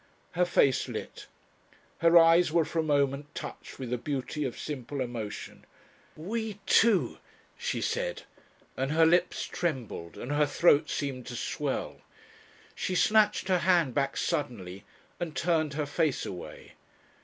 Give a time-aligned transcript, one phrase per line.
[0.31, 1.27] Her face lit.
[1.99, 5.63] Her eyes were for a moment touched with the beauty of simple emotion.
[6.15, 7.19] "We two,"
[7.55, 8.23] she said,
[8.75, 12.01] and her lips trembled and her throat seemed to swell.
[12.73, 14.85] She snatched her hand back suddenly
[15.19, 16.71] and turned her face away.